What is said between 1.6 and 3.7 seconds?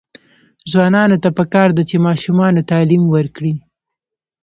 ده چې، ماشومانو تعلیم ورکړي.